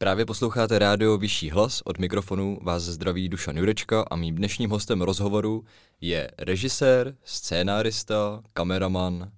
[0.00, 5.02] Právě posloucháte rádio Vyšší hlas, od mikrofonu vás zdraví Dušan Jurečka a mým dnešním hostem
[5.02, 5.64] rozhovoru
[6.00, 9.32] je režisér, scénárista, kameraman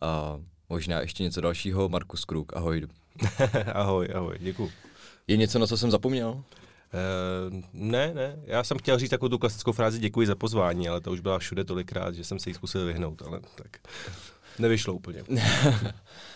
[0.00, 2.52] a možná ještě něco dalšího, Markus Kruk.
[2.56, 2.86] Ahoj.
[3.72, 4.70] ahoj, ahoj, děkuji.
[5.26, 6.30] Je něco, na co jsem zapomněl?
[6.30, 6.42] Uh,
[7.72, 8.38] ne, ne.
[8.44, 11.38] Já jsem chtěl říct takovou tu klasickou frázi děkuji za pozvání, ale to už byla
[11.38, 13.76] všude tolikrát, že jsem se jí zkusil vyhnout, ale tak
[14.58, 15.24] nevyšlo úplně.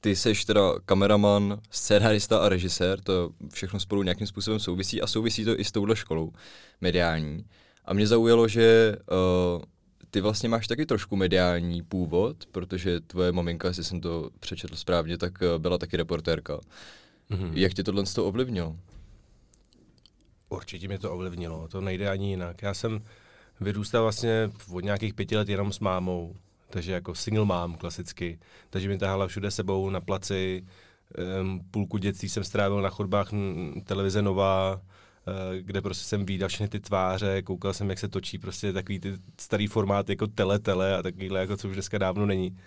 [0.00, 5.44] Ty jsi teda kameraman, scénárista a režisér, to všechno spolu nějakým způsobem souvisí a souvisí
[5.44, 6.32] to i s touhle školou
[6.80, 7.44] mediální.
[7.84, 8.96] A mě zaujalo, že
[9.56, 9.62] uh,
[10.10, 15.18] ty vlastně máš taky trošku mediální původ, protože tvoje maminka, jestli jsem to přečetl správně,
[15.18, 16.60] tak uh, byla taky reportérka.
[17.30, 17.50] Mm-hmm.
[17.54, 18.76] Jak tě tohle to ovlivnilo?
[20.48, 22.62] Určitě mě to ovlivnilo, to nejde ani jinak.
[22.62, 23.02] Já jsem
[23.60, 26.34] vyrůstal vlastně od nějakých pěti let jenom s mámou
[26.70, 28.38] takže jako single mom klasicky,
[28.70, 30.64] takže mi tahala všude sebou na placi,
[31.40, 33.30] um, půlku dětství jsem strávil na chodbách
[33.84, 38.38] televize Nová, uh, kde prostě jsem viděl všechny ty tváře, koukal jsem, jak se točí
[38.38, 42.26] prostě takový ty starý formáty jako tele, tele a takovýhle, jako co už dneska dávno
[42.26, 42.58] není.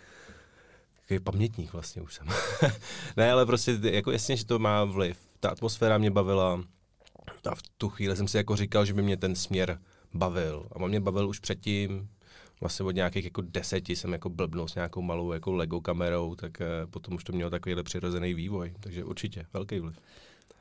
[1.01, 2.27] Takový pamětník vlastně už jsem.
[3.17, 5.17] ne, ale prostě jako jasně, že to má vliv.
[5.39, 6.63] Ta atmosféra mě bavila
[7.49, 9.79] a v tu chvíli jsem si jako říkal, že by mě ten směr
[10.13, 10.67] bavil.
[10.75, 12.09] A mě bavil už předtím,
[12.61, 16.51] vlastně od nějakých jako deseti jsem jako blbnul s nějakou malou jako Lego kamerou, tak
[16.59, 19.99] uh, potom už to mělo takovýhle přirozený vývoj, takže určitě velký vliv.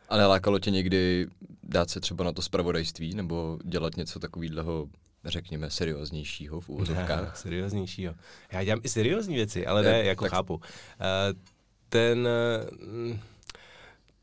[0.08, 1.26] A nelákalo tě někdy
[1.62, 4.88] dát se třeba na to spravodajství nebo dělat něco takového,
[5.24, 7.22] řekněme, serióznějšího v úvozovkách?
[7.22, 8.14] Ne, serióznějšího.
[8.52, 10.32] Já dělám i seriózní věci, ale ne, ne jako tak...
[10.32, 10.54] chápu.
[10.54, 10.60] Uh,
[11.88, 12.28] ten...
[13.08, 13.16] Uh,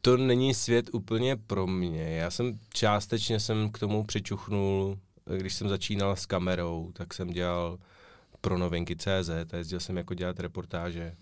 [0.01, 2.15] to není svět úplně pro mě.
[2.15, 4.99] Já jsem částečně jsem k tomu přičuchnul
[5.35, 7.77] když jsem začínal s kamerou, tak jsem dělal
[8.41, 11.13] pro novinky CZ, jezdil jsem jako dělat reportáže.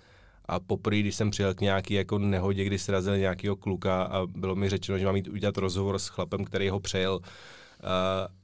[0.45, 4.55] A poprvé, když jsem přijel k nějaký jako nehodě, kdy srazil nějakého kluka a bylo
[4.55, 7.19] mi řečeno, že mám jít udělat rozhovor s chlapem, který ho přejel,
[7.83, 7.89] Uh,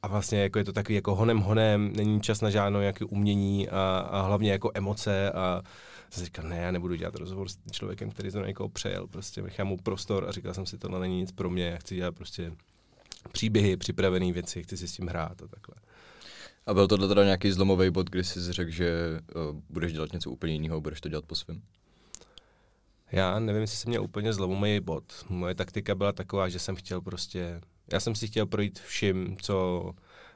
[0.01, 3.69] a vlastně jako je to takový jako honem honem, není čas na žádnou nějaké umění
[3.69, 5.61] a, a hlavně jako emoce a
[6.09, 9.67] jsem říkal, ne, já nebudu dělat rozhovor s člověkem, který zrovna někoho přejel, prostě nechám
[9.67, 12.51] mu prostor a říkal jsem si, tohle není nic pro mě, já chci dělat prostě
[13.31, 15.75] příběhy, připravené věci, chci si s tím hrát a takhle.
[16.65, 20.31] A byl to teda nějaký zlomový bod, kdy jsi řekl, že uh, budeš dělat něco
[20.31, 21.61] úplně jiného, budeš to dělat po svém?
[23.11, 25.03] Já nevím, jestli jsem měl úplně zlomový bod.
[25.29, 27.61] Moje taktika byla taková, že jsem chtěl prostě,
[27.93, 29.91] já jsem si chtěl projít vším, co,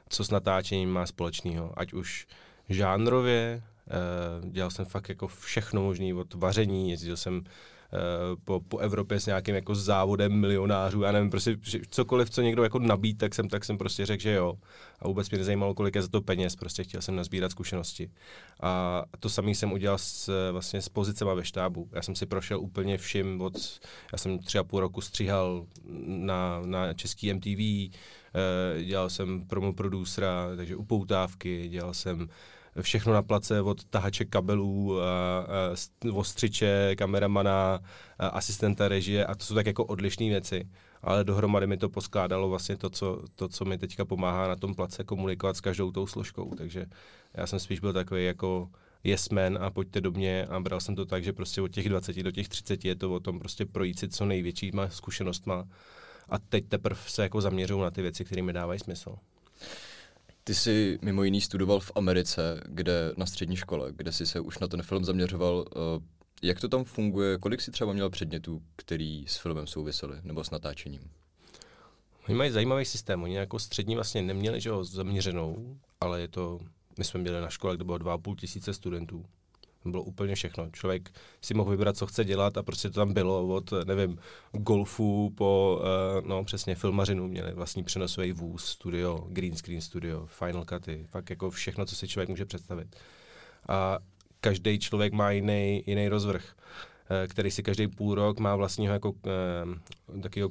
[0.08, 1.78] co s natáčením má společného.
[1.78, 2.26] Ať už
[2.68, 3.62] žánrově,
[4.42, 7.44] uh, dělal jsem fakt jako všechno možné, od vaření, jezdil jsem
[8.44, 11.56] po, po Evropě s nějakým jako závodem milionářů, já nevím, prostě
[11.88, 14.54] cokoliv, co někdo jako nabít, tak jsem, tak jsem prostě řekl, že jo.
[14.98, 18.10] A vůbec mě nezajímalo, kolik je za to peněz, prostě chtěl jsem nazbírat zkušenosti.
[18.62, 21.88] A to samý jsem udělal s, vlastně s pozicema ve štábu.
[21.92, 23.54] Já jsem si prošel úplně vším, od,
[24.12, 25.66] já jsem tři a půl roku stříhal
[26.06, 32.28] na, na český MTV, eh, dělal jsem promo producera, takže upoutávky, dělal jsem
[32.80, 34.98] všechno na place od tahače kabelů,
[36.12, 37.80] ostřiče, kameramana,
[38.18, 40.68] asistenta režie a to jsou tak jako odlišné věci.
[41.02, 44.74] Ale dohromady mi to poskládalo vlastně to co, to, co mi teďka pomáhá na tom
[44.74, 46.54] place komunikovat s každou tou složkou.
[46.58, 46.86] Takže
[47.34, 48.68] já jsem spíš byl takový jako
[49.04, 51.88] yes man a pojďte do mě a bral jsem to tak, že prostě od těch
[51.88, 55.64] 20 do těch 30 je to o tom prostě projít si co největšíma zkušenostma
[56.28, 59.16] a teď teprve se jako zaměřují na ty věci, které mi dávají smysl.
[60.48, 64.58] Ty jsi mimo jiný studoval v Americe, kde na střední škole, kde jsi se už
[64.58, 65.64] na ten film zaměřoval.
[65.68, 66.04] Eh,
[66.42, 67.38] jak to tam funguje?
[67.38, 71.10] Kolik jsi třeba měl předmětů, který s filmem souvisely nebo s natáčením?
[72.28, 73.22] Oni mají zajímavý systém.
[73.22, 76.60] Oni jako střední vlastně neměli že ho zaměřenou, ale je to,
[76.98, 79.24] my jsme byli na škole, kde bylo 2,5 tisíce studentů
[79.90, 80.70] bylo úplně všechno.
[80.70, 81.10] Člověk
[81.42, 84.18] si mohl vybrat, co chce dělat a prostě to tam bylo od, nevím,
[84.52, 85.80] golfu po,
[86.20, 91.30] uh, no přesně, filmařinu, měli vlastní přenosový vůz, studio, green screen studio, final cuty, fakt
[91.30, 92.96] jako všechno, co si člověk může představit.
[93.68, 93.98] A
[94.40, 99.10] každý člověk má jiný, jiný rozvrh, uh, který si každý půl rok má vlastního jako
[99.10, 100.50] uh, takového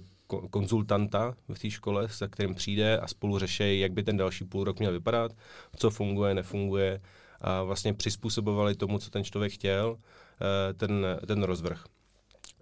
[0.50, 4.64] konzultanta v té škole, se kterým přijde a spolu řeší, jak by ten další půl
[4.64, 5.32] rok měl vypadat,
[5.76, 7.02] co funguje, nefunguje,
[7.46, 9.98] a vlastně přizpůsobovali tomu, co ten člověk chtěl,
[10.42, 11.84] eh, ten, ten rozvrh.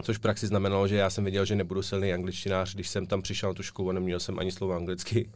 [0.03, 3.21] Což v praxi znamenalo, že já jsem viděl, že nebudu silný angličtinář, když jsem tam
[3.21, 5.31] přišel na tu školu a neměl jsem ani slovo anglicky.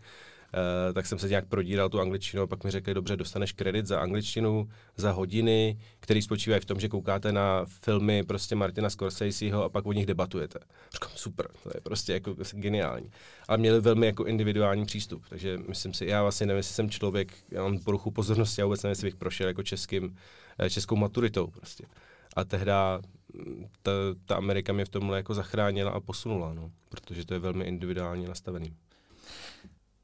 [0.53, 3.99] Uh, tak jsem se nějak prodíral tu angličtinu pak mi řekli, dobře, dostaneš kredit za
[3.99, 9.69] angličtinu, za hodiny, který spočívají v tom, že koukáte na filmy prostě Martina Scorseseho a
[9.69, 10.59] pak o nich debatujete.
[10.94, 13.11] Říkám, super, to je prostě jako geniální.
[13.47, 17.33] Ale měli velmi jako individuální přístup, takže myslím si, já vlastně nevím, jestli jsem člověk,
[17.51, 20.15] já mám poruchu pozornosti, já vůbec nevím, jestli bych prošel jako českým,
[20.59, 21.83] eh, českou maturitou prostě.
[22.35, 23.01] A tehda
[23.81, 23.91] ta,
[24.25, 28.27] ta Amerika mě v tomhle jako zachránila a posunula, no, protože to je velmi individuálně
[28.27, 28.73] nastavený.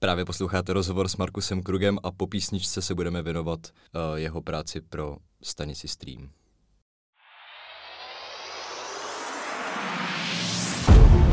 [0.03, 4.81] Právě posloucháte rozhovor s Markusem Krugem a po písničce se budeme věnovat uh, jeho práci
[4.81, 6.29] pro stanici Stream.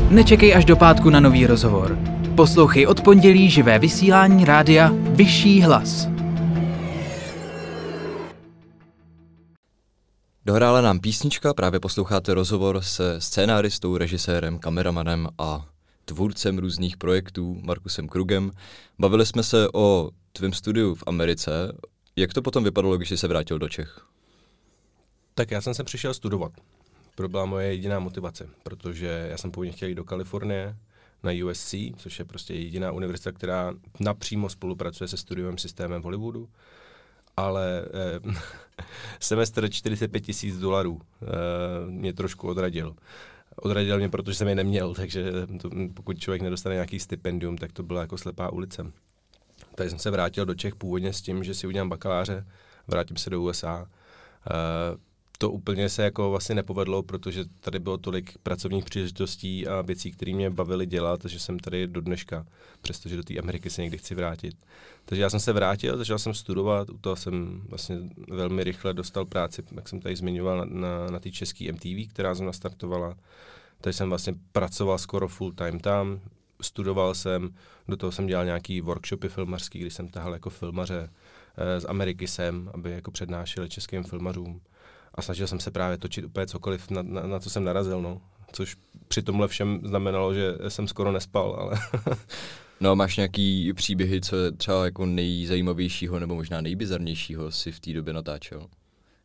[0.09, 1.97] Nečekej až do pátku na nový rozhovor.
[2.35, 6.07] Poslouchej od pondělí živé vysílání rádia Vyšší hlas.
[10.45, 15.70] Dohrála nám písnička, právě posloucháte rozhovor se scénáristou, režisérem, kameramanem a
[16.11, 18.51] tvůrcem různých projektů Markusem Krugem.
[18.99, 21.51] Bavili jsme se o tvém studiu v Americe.
[22.15, 24.05] Jak to potom vypadalo, když jsi se vrátil do Čech?
[25.35, 26.51] Tak já jsem se přišel studovat.
[27.15, 30.75] To byla moje jediná motivace, protože já jsem původně chtěl jít do Kalifornie
[31.23, 36.49] na USC, což je prostě jediná univerzita, která napřímo spolupracuje se studiovým systémem v Hollywoodu
[37.37, 38.83] ale eh,
[39.19, 41.25] semestr 45 tisíc dolarů eh,
[41.89, 42.95] mě trošku odradil.
[43.55, 45.31] Odradil mě, protože jsem je neměl, takže
[45.61, 48.91] to, pokud člověk nedostane nějaký stipendium, tak to byla jako slepá ulice.
[49.75, 52.45] Tady jsem se vrátil do Čech původně s tím, že si udělám bakaláře,
[52.87, 53.87] vrátím se do USA.
[54.47, 55.10] Eh,
[55.41, 60.33] to úplně se jako vlastně nepovedlo, protože tady bylo tolik pracovních příležitostí a věcí, které
[60.33, 62.45] mě bavily dělat, že jsem tady do dneška,
[62.81, 64.55] přestože do té Ameriky se někdy chci vrátit.
[65.05, 67.97] Takže já jsem se vrátil, začal jsem studovat, u toho jsem vlastně
[68.27, 72.35] velmi rychle dostal práci, jak jsem tady zmiňoval, na, na, na té české MTV, která
[72.35, 73.15] jsem nastartovala.
[73.81, 76.19] Tady jsem vlastně pracoval skoro full time tam,
[76.61, 77.55] studoval jsem,
[77.87, 81.09] do toho jsem dělal nějaký workshopy filmařský, kdy jsem tahal jako filmaře
[81.57, 84.61] eh, z Ameriky sem, aby jako přednášeli českým filmařům
[85.15, 88.21] a snažil jsem se právě točit úplně cokoliv, na, na, na co jsem narazil, no.
[88.51, 88.77] Což
[89.07, 91.79] při tomhle všem znamenalo, že jsem skoro nespal, ale...
[92.79, 97.79] no a máš nějaký příběhy, co je třeba jako nejzajímavějšího nebo možná nejbizarnějšího si v
[97.79, 98.67] té době natáčel?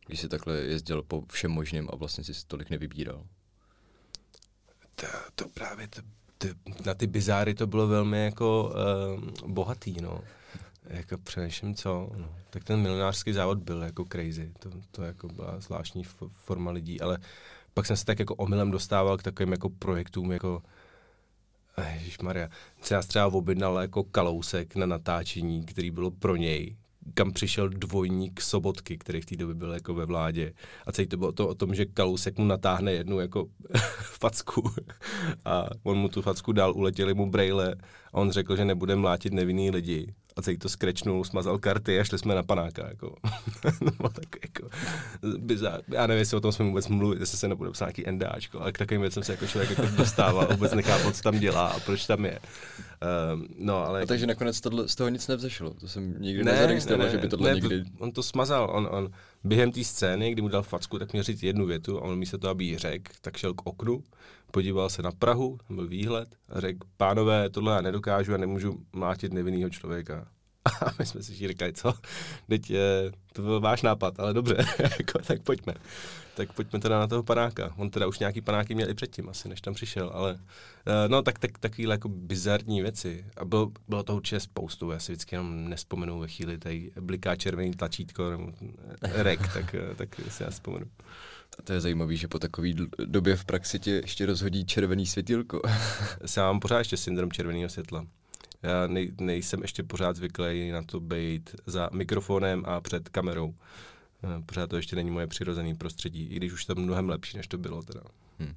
[0.07, 3.23] Když jsi takhle jezdil po všem možným a vlastně si tolik nevybíral.
[4.95, 6.01] To, to právě, to,
[6.37, 6.47] to,
[6.85, 8.73] na ty bizáry to bylo velmi jako
[9.43, 10.21] uh, bohatý, no.
[10.89, 12.29] Jako přemýšlím co, no.
[12.49, 17.17] tak ten milionářský závod byl jako crazy, to, to jako byla zvláštní forma lidí, ale
[17.73, 20.61] pak jsem se tak jako omylem dostával k takovým jako projektům, jako
[22.21, 22.49] Maria,
[22.81, 26.75] se nás třeba objednal jako kalousek na natáčení, který bylo pro něj,
[27.13, 30.53] kam přišel dvojník Sobotky, který v té době byl jako ve vládě.
[30.85, 33.47] A celý to bylo to o tom, že Kalousek mu natáhne jednu jako
[34.01, 34.71] facku
[35.45, 37.75] a on mu tu facku dal, uletěli mu brejle
[38.13, 42.03] a on řekl, že nebude mlátit nevinný lidi a celý to skrečnul, smazal karty a
[42.03, 42.87] šli jsme na panáka.
[42.87, 43.15] Jako.
[43.81, 44.69] no, tak jako
[45.37, 45.81] bizár.
[45.87, 48.71] Já nevím, jestli o tom jsme vůbec mluvit, jestli se nebude psát nějaký endáčko, ale
[48.71, 52.05] k takovým věcem se jako člověk jako dostává, vůbec nechápu, co tam dělá a proč
[52.05, 52.39] tam je.
[53.33, 54.01] Um, no, ale...
[54.01, 55.73] A takže nakonec tohle, z toho nic nevzešlo.
[55.73, 57.83] To jsem nikdy ne, nezaregistroval, ne, ne, že by tohle ne, nikdy...
[57.97, 58.69] On to smazal.
[58.73, 59.11] On, on
[59.43, 62.37] během té scény, kdy mu dal facku, tak měl říct jednu větu a on místo
[62.37, 64.03] toho, aby ji řekl, tak šel k oknu,
[64.51, 68.79] podíval se na Prahu, tam byl výhled a řekl, pánové, tohle já nedokážu a nemůžu
[68.93, 70.27] mlátit nevinného člověka.
[70.81, 71.93] A my jsme si říkali, co?
[72.49, 75.73] Teď je, to byl váš nápad, ale dobře, jako, tak pojďme.
[76.35, 77.73] Tak pojďme teda na toho panáka.
[77.77, 80.39] On teda už nějaký panáky měl i předtím, asi než tam přišel, ale uh,
[81.07, 83.25] no tak, tak takovýhle jako bizarní věci.
[83.37, 87.35] A byl, bylo to určitě spoustu, já si vždycky jenom nespomenu ve chvíli, tady bliká
[87.35, 88.51] červený tlačítko, nebo
[89.01, 90.85] rek, tak, eh, tak si já vzpomenu.
[91.59, 92.69] A to je zajímavé, že po takové
[93.05, 95.61] době v praxi tě ještě rozhodí červený světilko.
[96.37, 98.07] Já mám pořád ještě syndrom červeného světla.
[98.63, 103.55] Já nej, nejsem ještě pořád zvyklý na to být za mikrofonem a před kamerou.
[104.23, 107.47] Eh, pořád to ještě není moje přirozené prostředí, i když už to mnohem lepší, než
[107.47, 108.01] to bylo teda.
[108.39, 108.55] Hmm.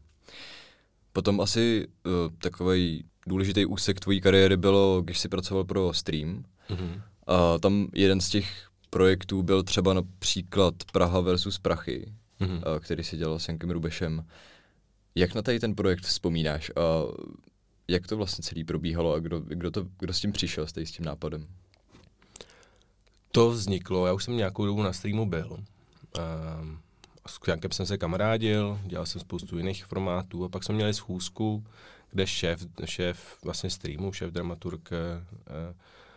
[1.12, 6.44] Potom asi uh, takový důležitý úsek tvojí kariéry bylo, když jsi pracoval pro Stream.
[6.70, 7.02] Mm-hmm.
[7.26, 12.80] A tam jeden z těch projektů byl třeba například Praha versus Prachy, mm-hmm.
[12.80, 14.26] který si dělal s Jankem Rubešem.
[15.14, 16.82] Jak na tady ten projekt vzpomínáš a
[17.88, 20.92] jak to vlastně celý probíhalo a kdo, kdo, to, kdo s tím přišel, s, s
[20.92, 21.46] tím nápadem?
[23.32, 25.64] To vzniklo, já už jsem nějakou dobu na streamu byl.
[26.62, 26.80] Um,
[27.26, 31.64] s Jankem jsem se kamarádil, dělal jsem spoustu jiných formátů a pak jsme měli schůzku,
[32.10, 35.74] kde šéf, šéf vlastně streamu, šéf dramaturg, eh,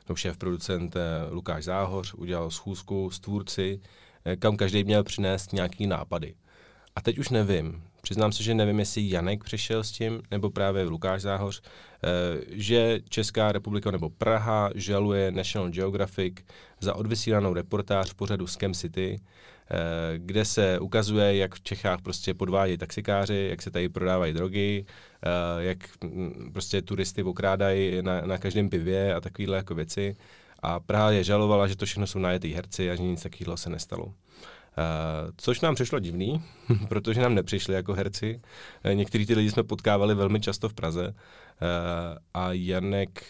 [0.10, 0.96] no šéf producent
[1.30, 3.82] Lukáš Záhoř udělal schůzku s tvůrci,
[4.40, 6.34] kam každý měl přinést nějaký nápady.
[6.96, 10.84] A teď už nevím, přiznám se, že nevím, jestli Janek přišel s tím, nebo právě
[10.84, 12.10] Lukáš Záhoř, eh,
[12.50, 16.34] že Česká republika nebo Praha žaluje National Geographic
[16.80, 19.78] za odvysílanou reportář v pořadu Scam City, eh,
[20.18, 25.64] kde se ukazuje, jak v Čechách prostě podvádějí taxikáři, jak se tady prodávají drogy, eh,
[25.64, 30.16] jak mm, prostě turisty okrádají na, na každém pivě a takovéhle jako věci.
[30.64, 33.70] A Praha je žalovala, že to všechno jsou najetý herci a že nic takového se
[33.70, 34.14] nestalo.
[34.78, 36.42] Uh, což nám přišlo divný,
[36.90, 38.42] protože nám nepřišli jako herci.
[38.86, 41.08] Uh, některý ty lidi jsme potkávali velmi často v Praze.
[41.08, 41.16] Uh,
[42.34, 43.24] a Janek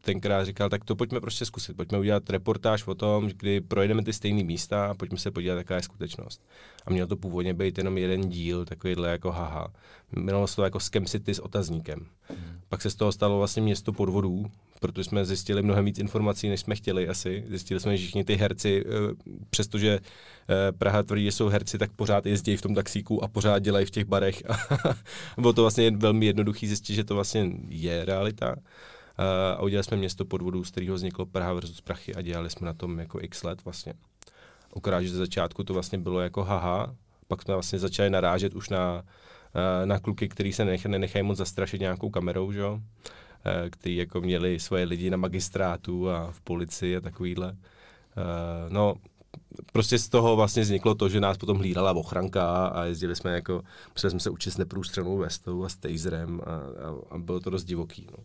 [0.00, 1.76] tenkrát říkal, tak to pojďme prostě zkusit.
[1.76, 5.76] Pojďme udělat reportáž o tom, kdy projedeme ty stejné místa a pojďme se podívat, jaká
[5.76, 6.42] je skutečnost.
[6.86, 9.72] A měl to původně být jenom jeden díl, takovýhle jako haha.
[10.12, 12.06] Mělo se to jako Scam City s otazníkem.
[12.28, 12.60] Hmm.
[12.68, 14.46] Pak se z toho stalo vlastně město podvodů,
[14.80, 17.44] protože jsme zjistili mnohem víc informací, než jsme chtěli asi.
[17.46, 19.14] Zjistili jsme, že všichni ty herci, eh,
[19.50, 23.58] přestože eh, Praha tvrdí, že jsou herci, tak pořád jezdí v tom taxíku a pořád
[23.58, 24.42] dělají v těch barech.
[25.38, 28.56] bylo to vlastně velmi jednoduchý zjistit, že to vlastně je realita.
[29.56, 32.74] A udělali jsme město podvodu, z kterého vzniklo Praha versus Prachy a dělali jsme na
[32.74, 33.94] tom jako x let vlastně.
[34.76, 36.94] Akorát, že ze začátku to vlastně bylo jako haha,
[37.28, 39.10] pak jsme vlastně začali narážet už na, eh,
[39.84, 42.62] na kluky, který se nenechají moc zastrašit nějakou kamerou, že
[43.46, 47.56] Eh, kteří jako měli svoje lidi na magistrátu a v policii a takovýhle.
[47.56, 48.22] Eh,
[48.68, 48.94] no,
[49.72, 53.62] prostě z toho vlastně vzniklo to, že nás potom hlídala ochranka a jezdili jsme jako,
[53.94, 57.50] museli jsme se učit s neprůstřelnou vestou a s taserem a, a, a bylo to
[57.50, 58.06] dost divoký.
[58.10, 58.24] No.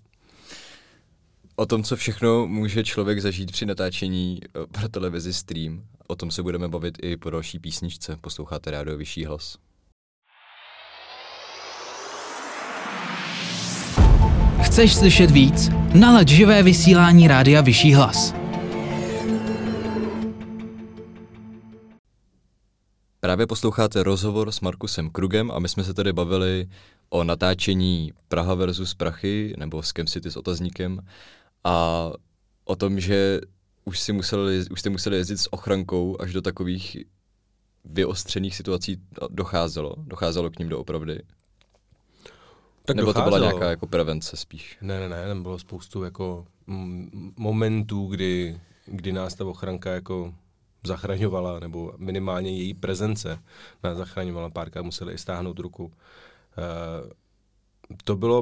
[1.56, 6.32] O tom, co všechno může člověk zažít při natáčení eh, pro televizi stream, o tom
[6.32, 8.18] se budeme bavit i po další písničce.
[8.22, 9.58] Posloucháte rádio Vyšší hlas.
[14.72, 15.70] Chceš slyšet víc?
[16.00, 18.34] Nalaď živé vysílání Rádia Vyšší hlas.
[23.20, 26.70] Právě posloucháte rozhovor s Markusem Krugem a my jsme se tady bavili
[27.10, 31.00] o natáčení Praha versus Prachy nebo Scam City s otazníkem
[31.64, 32.08] a
[32.66, 33.42] o tom, že
[33.86, 36.98] už, si museli, už jste museli jezdit s ochrankou až do takových
[37.86, 38.98] vyostřených situací
[39.30, 39.96] docházelo.
[39.98, 41.22] Docházelo k ním doopravdy.
[42.86, 43.32] Tak Nebo docházelo.
[43.32, 44.78] to byla nějaká jako prevence spíš?
[44.82, 50.34] Ne, ne, ne, tam bylo spoustu jako m- momentů, kdy, kdy nás ta ochranka jako
[50.88, 53.40] zachraňovala, nebo minimálně její prezence
[53.84, 54.50] nás zachraňovala.
[54.50, 55.84] Párkrát museli i stáhnout ruku.
[55.86, 55.92] Uh,
[58.04, 58.42] to bylo,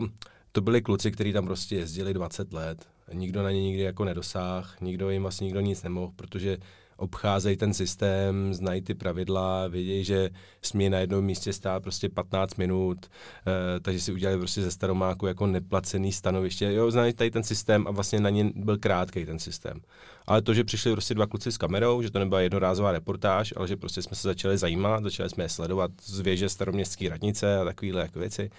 [0.51, 2.87] to byli kluci, kteří tam prostě jezdili 20 let.
[3.13, 6.57] Nikdo na ně nikdy jako nedosáhl, nikdo jim vlastně nikdo nic nemohl, protože
[6.99, 10.29] obcházejí ten systém, znají ty pravidla, vědějí, že
[10.61, 15.27] smí na jednom místě stát prostě 15 minut, uh, takže si udělali prostě ze staromáku
[15.27, 16.73] jako neplacený stanoviště.
[16.73, 19.81] Jo, znají tady ten systém a vlastně na ně byl krátký ten systém.
[20.27, 23.67] Ale to, že přišli prostě dva kluci s kamerou, že to nebyla jednorázová reportáž, ale
[23.67, 27.65] že prostě jsme se začali zajímat, začali jsme je sledovat z věže staroměstské radnice a
[27.65, 28.49] takovéhle jako věci,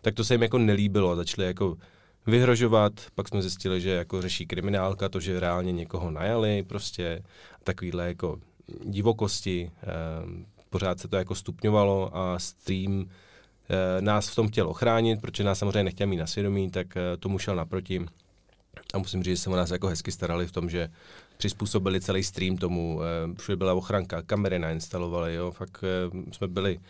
[0.00, 1.16] tak to se jim jako nelíbilo.
[1.16, 1.76] Začali jako
[2.26, 7.22] vyhrožovat, pak jsme zjistili, že jako řeší kriminálka, to, že reálně někoho najali, prostě
[7.64, 8.38] takovýhle jako
[8.84, 9.86] divokosti, eh,
[10.70, 13.06] pořád se to jako stupňovalo a stream
[13.70, 17.16] eh, nás v tom chtěl ochránit, protože nás samozřejmě nechtěl mít na svědomí, tak eh,
[17.16, 18.06] tomu šel naproti.
[18.94, 20.88] A musím říct, že se o nás jako hezky starali v tom, že
[21.36, 23.00] přizpůsobili celý stream tomu,
[23.38, 25.84] všude byla ochranka, kamery nainstalovali, jo, fakt
[26.32, 26.80] jsme byli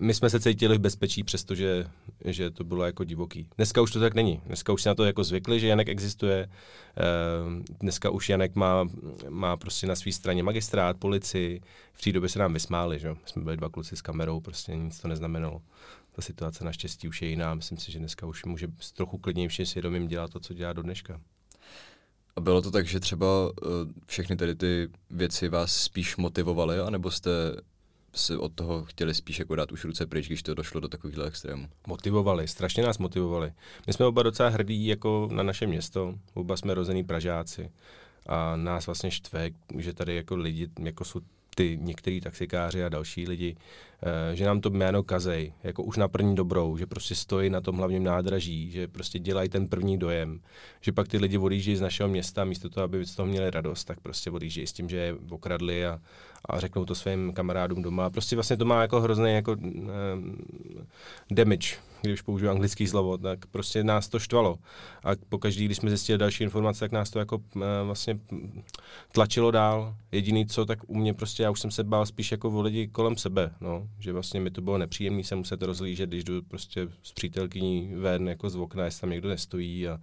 [0.00, 1.86] my jsme se cítili v bezpečí, přestože
[2.24, 3.48] že to bylo jako divoký.
[3.56, 4.40] Dneska už to tak není.
[4.46, 6.48] Dneska už se na to jako zvykli, že Janek existuje.
[6.96, 8.88] Ehm, dneska už Janek má,
[9.28, 11.60] má prostě na své straně magistrát, policii.
[11.92, 13.14] V té době se nám vysmáli, že?
[13.24, 15.62] Jsme byli dva kluci s kamerou, prostě nic to neznamenalo.
[16.12, 17.54] Ta situace naštěstí už je jiná.
[17.54, 20.82] Myslím si, že dneska už může s trochu klidnějším svědomím dělat to, co dělá do
[20.82, 21.20] dneška.
[22.36, 23.52] A bylo to tak, že třeba uh,
[24.06, 27.30] všechny tady ty věci vás spíš motivovaly, anebo jste
[28.14, 31.26] si od toho chtěli spíš jako dát už ruce pryč, když to došlo do takovýchhle
[31.26, 31.68] extrémů.
[31.86, 33.52] Motivovali, strašně nás motivovali.
[33.86, 37.70] My jsme oba docela hrdí jako na naše město, oba jsme rozený Pražáci
[38.26, 41.20] a nás vlastně štve, že tady jako lidi, jako jsou
[41.56, 43.56] ty některý taxikáři a další lidi,
[44.32, 47.76] že nám to jméno kazej, jako už na první dobrou, že prostě stojí na tom
[47.76, 50.40] hlavním nádraží, že prostě dělají ten první dojem,
[50.80, 53.84] že pak ty lidi odjíždějí z našeho města, místo toho, aby z toho měli radost,
[53.84, 56.00] tak prostě odjíždějí s tím, že je okradli a,
[56.44, 58.10] a řeknou to svým kamarádům doma.
[58.10, 59.88] Prostě vlastně to má jako hrozný jako um,
[61.30, 61.68] damage,
[62.02, 64.58] když použiju anglický slovo, tak prostě nás to štvalo.
[65.04, 68.18] A pokaždý, když jsme zjistili další informace, tak nás to jako uh, vlastně
[69.12, 69.96] tlačilo dál.
[70.12, 72.88] Jediný co, tak u mě prostě, já už jsem se bál spíš jako o lidi
[72.88, 73.83] kolem sebe, no.
[73.98, 78.28] Že vlastně mi to bylo nepříjemné se muset rozlížet, když jdu prostě s přítelkyní ven
[78.28, 80.00] jako z okna, jestli tam někdo nestojí a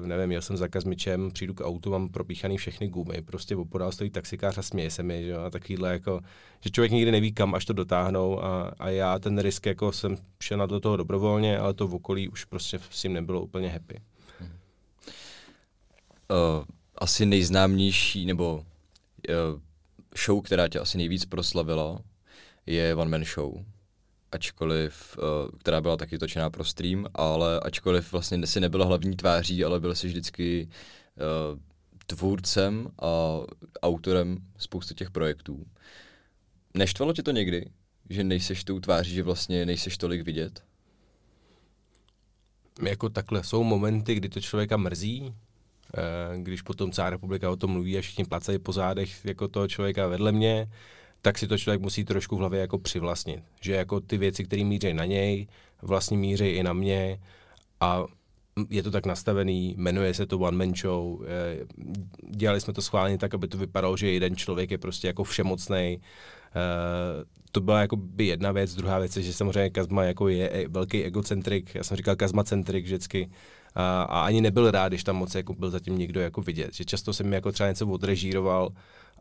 [0.00, 3.92] Uh, nevím, jel jsem za kazmičem, přijdu k autu, mám propíchaný všechny gumy, prostě opodál
[3.92, 6.20] stojí taxikář a směje se mi, že a takovýhle jako,
[6.60, 10.16] že člověk nikdy neví kam, až to dotáhnou a, a já ten risk jako jsem
[10.40, 13.68] šel na do toho dobrovolně, ale to v okolí už prostě s tím nebylo úplně
[13.68, 14.00] happy.
[14.40, 14.48] Uh,
[16.98, 18.64] asi nejznámější, nebo uh,
[20.24, 22.00] show, která tě asi nejvíc proslavila,
[22.66, 23.64] je One Man Show
[24.32, 29.64] ačkoliv, uh, která byla taky točená pro stream, ale ačkoliv vlastně si nebyla hlavní tváří,
[29.64, 30.68] ale byl si vždycky
[31.52, 31.58] uh,
[32.06, 33.40] tvůrcem a
[33.82, 35.66] autorem spousty těch projektů.
[36.74, 37.70] neštvalo tě to někdy,
[38.10, 40.62] že nejseš tou tváří, že vlastně nejseš tolik vidět?
[42.82, 45.34] Jako takhle jsou momenty, kdy to člověka mrzí,
[45.96, 49.68] eh, když potom celá republika o tom mluví a všichni placají po zádech jako toho
[49.68, 50.68] člověka vedle mě,
[51.22, 53.44] tak si to člověk musí trošku v hlavě jako přivlastnit.
[53.60, 55.46] Že jako ty věci, které míří na něj,
[55.82, 57.20] vlastně míří i na mě
[57.80, 58.04] a
[58.70, 61.20] je to tak nastavený, jmenuje se to One Man Show,
[62.30, 66.00] dělali jsme to schválně tak, aby to vypadalo, že jeden člověk je prostě jako všemocný.
[66.54, 70.50] Eh, to byla jako by jedna věc, druhá věc je, že samozřejmě Kazma jako je
[70.50, 73.30] e, velký egocentrik, já jsem říkal Kazma centrik vždycky,
[73.74, 76.84] a, a, ani nebyl rád, když tam moc jako byl zatím někdo jako vidět, že
[76.84, 78.72] často jsem jako třeba něco odrežíroval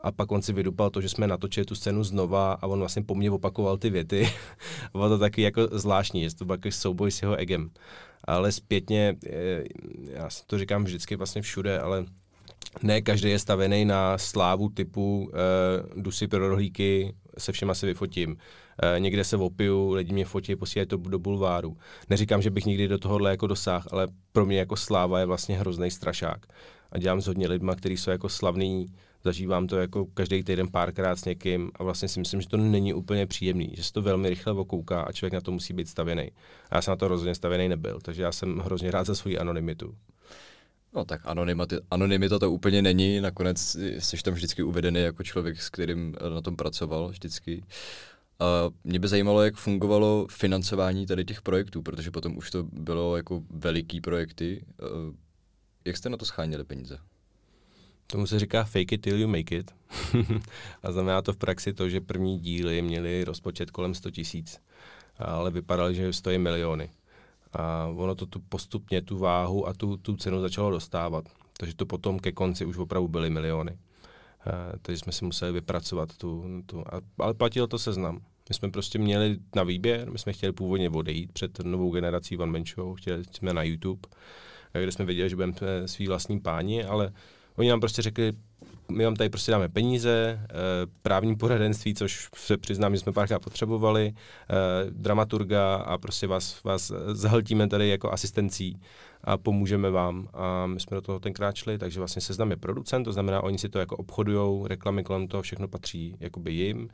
[0.02, 3.02] a pak on si vydupal to, že jsme natočili tu scénu znova a on vlastně
[3.02, 4.30] po mně opakoval ty věty.
[4.92, 7.70] bylo to taky jako zvláštní, že to byl jako souboj s jeho egem.
[8.24, 9.64] Ale zpětně, eh,
[10.04, 12.06] já to říkám vždycky vlastně všude, ale
[12.84, 17.86] ne každý je stavený na slávu typu uh, jdu si pro rohlíky, se všema se
[17.86, 18.30] vyfotím.
[18.30, 21.78] Uh, někde se opiju, lidi mě fotí, posílají to do bulváru.
[22.10, 25.60] Neříkám, že bych nikdy do tohohle jako dosáhl, ale pro mě jako sláva je vlastně
[25.60, 26.46] hrozný strašák.
[26.92, 28.86] A dělám s hodně lidma, kteří jsou jako slavní,
[29.24, 32.94] zažívám to jako každý týden párkrát s někým a vlastně si myslím, že to není
[32.94, 36.32] úplně příjemný, že se to velmi rychle okouká a člověk na to musí být stavěný.
[36.70, 39.38] A já jsem na to rozhodně stavěný nebyl, takže já jsem hrozně rád za svoji
[39.38, 39.96] anonymitu.
[40.96, 41.22] No tak
[41.90, 46.56] anonymita, to úplně není, nakonec jsi tam vždycky uvedený jako člověk, s kterým na tom
[46.56, 47.64] pracoval vždycky.
[48.40, 53.18] A mě by zajímalo, jak fungovalo financování tady těch projektů, protože potom už to bylo
[53.18, 54.66] jako veliký projekty.
[55.86, 56.98] Jak jste na to schánili peníze?
[58.08, 59.72] Tomu se říká fake it till you make it.
[60.84, 64.60] a znamená to v praxi to, že první díly měly rozpočet kolem 100 tisíc,
[65.18, 66.90] ale vypadaly, že stojí miliony.
[67.54, 71.26] A ono to tu postupně tu váhu a tu, tu cenu začalo dostávat.
[71.58, 73.72] Takže to potom ke konci už opravdu byly miliony.
[73.72, 78.22] Uh, takže jsme si museli vypracovat tu, tu a, ale platilo to seznam.
[78.50, 82.52] My jsme prostě měli na výběr, my jsme chtěli původně odejít před novou generací One
[82.52, 84.10] Man Show, chtěli jsme na YouTube,
[84.74, 85.54] kde jsme věděli, že budeme
[85.86, 87.14] svý vlastní páni, ale
[87.56, 88.34] oni nám prostě řekli,
[88.92, 90.48] my vám tady prostě dáme peníze, eh,
[91.02, 94.56] právní poradenství, což se přiznám, že jsme párkrát potřebovali, eh,
[94.90, 98.82] dramaturga a prostě vás, vás zahltíme tady jako asistencí
[99.24, 100.28] a pomůžeme vám.
[100.34, 103.58] A my jsme do toho tenkrát šli, takže vlastně seznam je producent, to znamená, oni
[103.58, 106.90] si to jako obchodují, reklamy kolem toho, všechno patří jakoby jim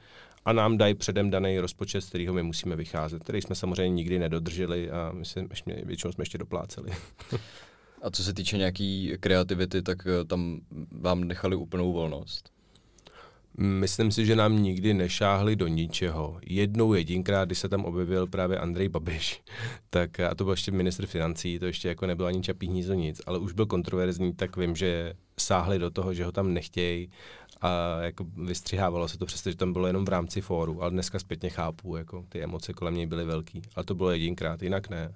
[0.45, 4.19] a nám dají předem daný rozpočet, z kterého my musíme vycházet, který jsme samozřejmě nikdy
[4.19, 5.43] nedodrželi a my jsme,
[5.83, 6.91] většinou jsme ještě dopláceli.
[8.01, 10.59] A co se týče nějaký kreativity, tak eh, tam
[10.91, 12.57] vám nechali úplnou volnost?
[13.59, 16.39] Myslím si, že nám nikdy nešáhli do ničeho.
[16.45, 19.41] Jednou jedinkrát, když se tam objevil právě Andrej Babiš,
[19.89, 23.21] tak a to byl ještě ministr financí, to ještě jako nebylo ani čapí hnízdo nic,
[23.25, 27.09] ale už byl kontroverzní, tak vím, že sáhli do toho, že ho tam nechtějí
[27.61, 31.49] a jako vystřihávalo se to, přestože tam bylo jenom v rámci fóru, ale dneska zpětně
[31.49, 35.15] chápu, jako ty emoce kolem něj byly velký, ale to bylo jedinkrát, jinak ne.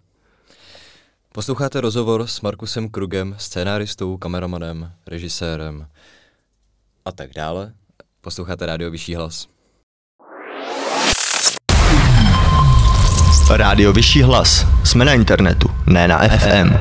[1.33, 5.87] Posloucháte rozhovor s Markusem Krugem, scénáristou, kameramanem, režisérem
[7.05, 7.73] a tak dále.
[8.21, 9.47] Posloucháte rádio Vyšší hlas.
[13.57, 14.65] Rádio Vyšší hlas.
[14.83, 16.73] Jsme na internetu, ne na FM.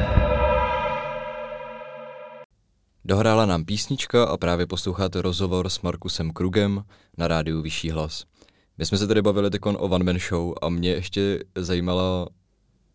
[3.04, 6.84] Dohrála nám písnička a právě posloucháte rozhovor s Markusem Krugem
[7.18, 8.24] na rádiu Vyšší hlas.
[8.78, 12.26] My jsme se tady bavili teď o One Man Show a mě ještě zajímala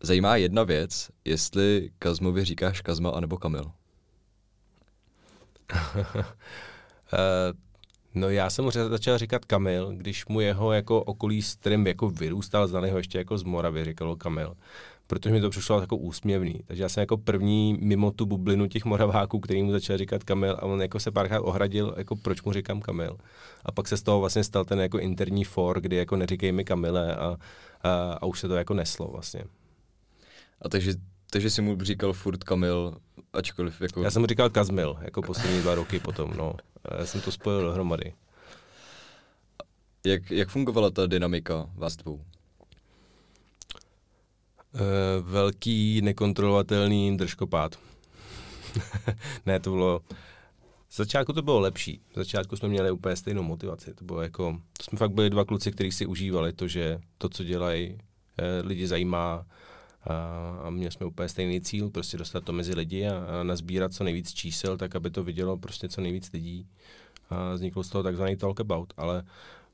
[0.00, 3.64] zajímá jedna věc, jestli Kazmovi říkáš Kazma anebo Kamil.
[3.64, 3.70] uh,
[8.14, 12.10] no já jsem mu začal říkat Kamil, když mu jeho jako okolí, s kterým jako
[12.10, 14.56] vyrůstal, znali ho ještě jako z Moravy, říkalo Kamil.
[15.06, 16.60] Protože mi to přišlo jako úsměvný.
[16.66, 20.52] Takže já jsem jako první mimo tu bublinu těch Moraváků, který mu začal říkat Kamil
[20.52, 23.16] a on jako se párkrát ohradil, jako proč mu říkám Kamil.
[23.64, 26.64] A pak se z toho vlastně stal ten jako interní for, kdy jako neříkej mi
[26.64, 27.36] Kamile a,
[27.82, 29.44] a, a už se to jako neslo vlastně.
[30.62, 30.94] A takže,
[31.30, 32.96] takže si mu říkal furt Kamil,
[33.32, 34.02] ačkoliv jako...
[34.02, 36.54] Já jsem mu říkal Kazmil, jako poslední dva roky potom, no.
[36.98, 38.12] Já jsem to spojil dohromady.
[40.06, 42.14] Jak, jak fungovala ta dynamika vás dvou?
[42.14, 42.20] Uh,
[45.20, 47.78] velký, nekontrolovatelný držkopád.
[49.46, 50.00] ne, to bylo...
[50.88, 52.00] Z začátku to bylo lepší.
[52.12, 53.94] Z začátku jsme měli úplně stejnou motivaci.
[53.94, 54.58] To bylo jako...
[54.78, 57.98] To jsme fakt byli dva kluci, kteří si užívali to, že to, co dělají,
[58.38, 59.46] eh, lidi zajímá,
[60.62, 64.04] a měli jsme úplně stejný cíl, prostě dostat to mezi lidi a, a nazbírat co
[64.04, 66.66] nejvíc čísel, tak aby to vidělo prostě co nejvíc lidí.
[67.30, 69.24] A vznikl z toho takzvaný talkabout, ale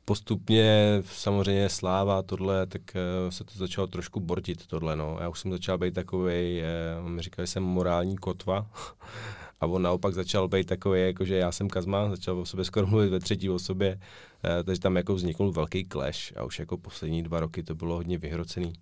[0.05, 5.19] postupně samozřejmě sláva tohle, tak uh, se to začalo trošku bortit tohle, no.
[5.21, 6.63] Já už jsem začal být takový,
[7.03, 8.67] uh, mi říkali jsem morální kotva
[9.61, 12.87] A on naopak začal být takový, jako že já jsem Kazma, začal o sobě skoro
[12.87, 17.23] mluvit ve třetí osobě, uh, takže tam jako vzniknul velký clash a už jako poslední
[17.23, 18.73] dva roky to bylo hodně vyhrocený.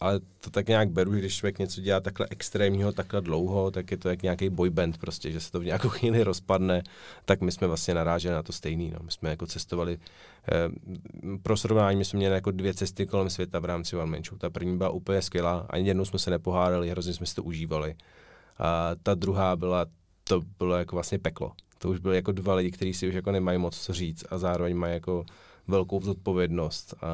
[0.00, 3.90] Ale to tak nějak beru, že když člověk něco dělá takhle extrémního, takhle dlouho, tak
[3.90, 6.82] je to jak nějaký boyband prostě, že se to v nějakou chvíli rozpadne,
[7.24, 8.90] tak my jsme vlastně naráželi na to stejný.
[8.90, 8.98] No.
[9.02, 13.58] My jsme jako cestovali, uh, pro srovnání my jsme měli jako dvě cesty kolem světa
[13.58, 14.38] v rámci One Man Show.
[14.38, 17.94] Ta první byla úplně skvělá, ani jednou jsme se nepohádali, hrozně jsme si to užívali.
[18.58, 19.86] A ta druhá byla,
[20.24, 21.52] to bylo jako vlastně peklo.
[21.78, 24.38] To už byly jako dva lidi, kteří si už jako nemají moc co říct a
[24.38, 25.24] zároveň mají jako
[25.70, 27.06] velkou zodpovědnost a,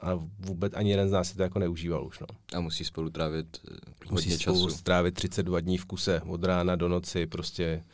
[0.00, 2.18] a vůbec ani jeden z nás si to jako neužíval už.
[2.18, 2.26] No.
[2.54, 3.74] A musí spolu trávit eh,
[4.06, 4.56] hodně musí času.
[4.56, 7.84] spolu strávit 32 dní v kuse, od rána do noci prostě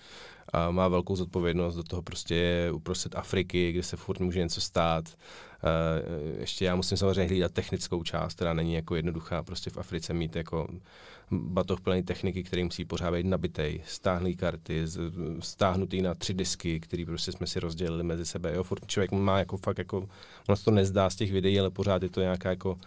[0.53, 4.61] a má velkou zodpovědnost, do toho prostě je uprostřed Afriky, kde se furt může něco
[4.61, 5.05] stát.
[5.63, 10.15] Uh, ještě já musím samozřejmě hlídat technickou část, která není jako jednoduchá, prostě v Africe
[10.15, 10.69] mít jako
[11.31, 14.85] batoh plný techniky, který musí pořád být nabitej, stáhlý karty,
[15.41, 18.53] stáhnutý na tři disky, který prostě jsme si rozdělili mezi sebe.
[18.55, 20.09] Jo, furt člověk má jako fakt jako,
[20.49, 22.79] ono se to nezdá z těch videí, ale pořád je to nějaká jako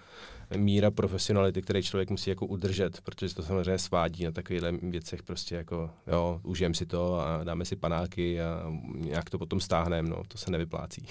[0.55, 5.55] míra profesionality, který člověk musí jako udržet, protože to samozřejmě svádí na takovýchhle věcech prostě
[5.55, 10.23] jako, jo, užijem si to a dáme si panáky a nějak to potom stáhneme, no,
[10.27, 11.07] to se nevyplácí.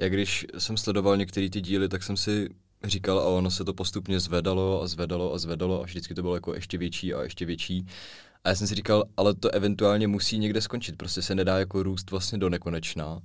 [0.00, 2.48] Já když jsem sledoval některé ty díly, tak jsem si
[2.84, 6.34] říkal a ono se to postupně zvedalo a zvedalo a zvedalo a vždycky to bylo
[6.34, 7.86] jako ještě větší a ještě větší.
[8.44, 11.82] A já jsem si říkal, ale to eventuálně musí někde skončit, prostě se nedá jako
[11.82, 13.20] růst vlastně do nekonečna.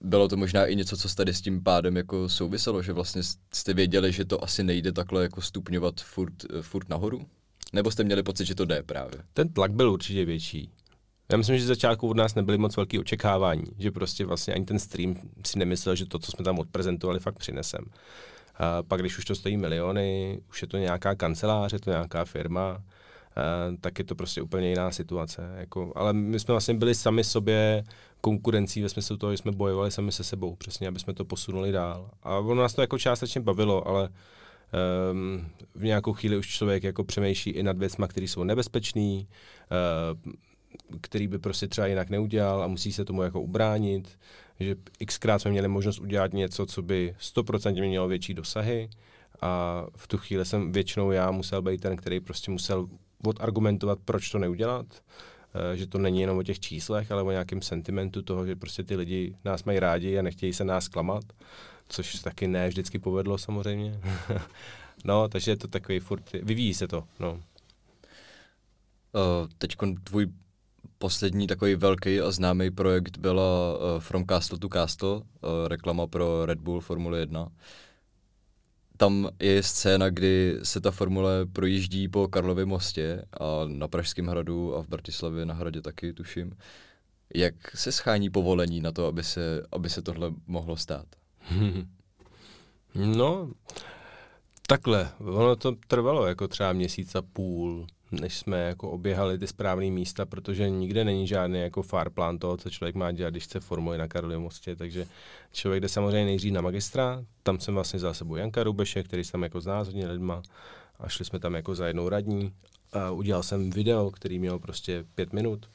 [0.00, 3.22] Bylo to možná i něco, co tady s tím pádem jako souviselo, že vlastně
[3.54, 7.26] jste věděli, že to asi nejde takhle jako stupňovat furt, furt nahoru?
[7.72, 9.22] Nebo jste měli pocit, že to jde právě?
[9.32, 10.70] Ten tlak byl určitě větší.
[11.30, 14.64] Já myslím, že z začátku od nás nebyly moc velké očekávání, že prostě vlastně ani
[14.64, 15.14] ten stream
[15.46, 17.84] si nemyslel, že to, co jsme tam odprezentovali, fakt přinesem.
[18.58, 22.24] A pak, když už to stojí miliony, už je to nějaká kancelář, je to nějaká
[22.24, 22.82] firma,
[23.80, 25.54] tak je to prostě úplně jiná situace.
[25.56, 27.84] Jako, ale my jsme vlastně byli sami sobě
[28.20, 31.72] konkurencí ve smyslu toho, že jsme bojovali sami se sebou, přesně, aby jsme to posunuli
[31.72, 32.10] dál.
[32.22, 34.08] A ono nás to jako částečně bavilo, ale
[35.12, 40.32] um, v nějakou chvíli už člověk jako přemýšlí i nad věcmi, které jsou nebezpečné, uh,
[41.00, 44.18] který by prostě třeba jinak neudělal a musí se tomu jako ubránit
[44.60, 48.90] že xkrát jsme měli možnost udělat něco, co by 100% mělo větší dosahy
[49.40, 52.88] a v tu chvíli jsem většinou já musel být ten, který prostě musel
[53.24, 54.86] odargumentovat, proč to neudělat,
[55.54, 58.82] eh, že to není jenom o těch číslech, ale o nějakém sentimentu toho, že prostě
[58.82, 61.24] ty lidi nás mají rádi a nechtějí se nás klamat,
[61.88, 64.00] což taky ne vždycky povedlo samozřejmě.
[65.04, 67.32] no, takže je to takový furt, vyvíjí se to, no.
[69.12, 70.26] Uh, teď tvůj
[71.02, 75.22] poslední takový velký a známý projekt byla uh, From Castle to Castle, uh,
[75.66, 77.48] reklama pro Red Bull Formule 1.
[78.96, 84.76] Tam je scéna, kdy se ta formule projíždí po Karlově mostě a na Pražském hradu
[84.76, 86.52] a v Bratislavě na hradě taky, tuším.
[87.34, 91.06] Jak se schání povolení na to, aby se, aby se tohle mohlo stát?
[92.94, 93.52] no,
[94.66, 95.10] takhle.
[95.18, 100.26] Ono to trvalo jako třeba měsíc a půl než jsme jako oběhali ty správné místa,
[100.26, 103.98] protože nikde není žádný jako far plán toho, co člověk má dělat, když chce formuli
[103.98, 105.06] na Karlově mostě, takže
[105.52, 109.42] člověk jde samozřejmě nejdřív na magistra, tam jsem vlastně za sebou Janka Rubeše, který jsem
[109.42, 110.42] jako zná hodně lidma
[111.00, 112.52] a šli jsme tam jako za jednou radní.
[112.92, 115.68] A udělal jsem video, který měl prostě pět minut,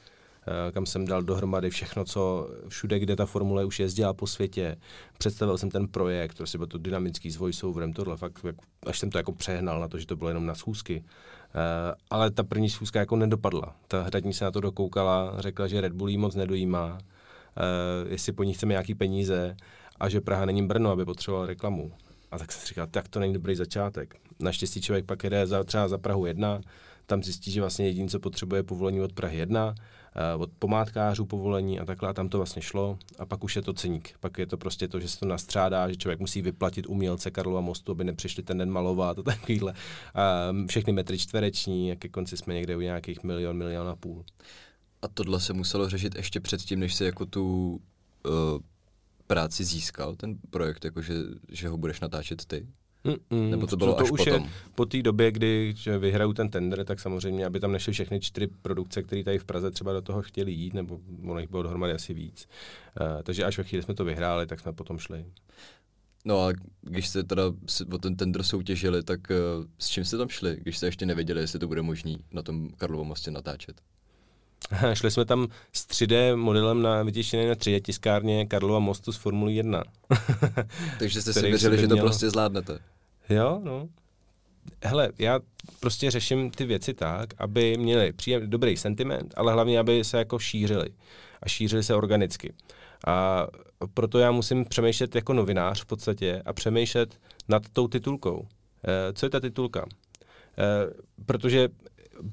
[0.72, 4.76] kam jsem dal dohromady všechno, co všude, kde ta formule už jezdila po světě.
[5.18, 8.46] Představil jsem ten projekt, prostě byl to dynamický s voiceoverem, tohle fakt,
[8.86, 11.04] až jsem to jako přehnal na to, že to bylo jenom na schůzky.
[11.54, 13.76] Uh, ale ta první schůzka jako nedopadla.
[13.88, 18.32] Ta hradní se na to dokoukala, řekla, že Red Bull jí moc nedojímá, uh, jestli
[18.32, 19.56] po ní chceme nějaký peníze
[20.00, 21.92] a že Praha není Brno, aby potřeboval reklamu.
[22.30, 24.16] A tak jsem si říkal, tak to není dobrý začátek.
[24.40, 26.60] Naštěstí člověk pak jede za, třeba za Prahu 1,
[27.06, 29.74] tam zjistí, že vlastně jediný, co potřebuje povolení od Prahy 1, uh,
[30.38, 33.72] od pomádkářů povolení a takhle a tam to vlastně šlo a pak už je to
[33.72, 34.14] ceník.
[34.20, 37.60] Pak je to prostě to, že se to nastřádá, že člověk musí vyplatit umělce Karlova
[37.60, 39.72] mostu, aby nepřišli ten den malovat a takovýhle.
[39.72, 44.24] Uh, všechny metry čtvereční a ke konci jsme někde u nějakých milion, milion a půl.
[45.02, 47.68] A tohle se muselo řešit ještě předtím, než se jako tu
[48.26, 48.32] uh,
[49.26, 51.14] práci získal, ten projekt, jako že,
[51.48, 52.66] že ho budeš natáčet ty?
[53.06, 54.42] Mm-mm, Nebo to bylo to až už potom?
[54.42, 58.46] Je po té době, kdy vyhraju ten tender, tak samozřejmě, aby tam nešly všechny čtyři
[58.62, 61.92] produkce, které tady v Praze třeba do toho chtěli jít, nebo ono jich bylo dohromady
[61.92, 62.48] asi víc.
[63.00, 65.24] Uh, takže až ve chvíli jsme to vyhráli, tak jsme potom šli.
[66.24, 67.42] No a když jste teda
[67.92, 71.40] o ten tender soutěžili, tak uh, s čím jste tam šli, když jste ještě nevěděli,
[71.40, 73.80] jestli to bude možný na tom Karlovom mostě natáčet?
[74.94, 79.52] Šli jsme tam s 3D modelem na vytěšené na 3D tiskárně Karlova mostu z Formule
[79.52, 79.82] 1.
[80.98, 82.04] Takže jste si věřili, že to měl...
[82.04, 82.78] prostě zvládnete?
[83.28, 83.88] Jo, no.
[84.82, 85.40] hele, já
[85.80, 90.38] prostě řeším ty věci tak, aby měli příjem, dobrý sentiment, ale hlavně, aby se jako
[90.38, 90.88] šířili.
[91.42, 92.52] A šířili se organicky.
[93.06, 93.46] A
[93.94, 98.46] proto já musím přemýšlet jako novinář v podstatě a přemýšlet nad tou titulkou.
[98.84, 99.86] E, co je ta titulka?
[100.58, 100.64] E,
[101.26, 101.68] protože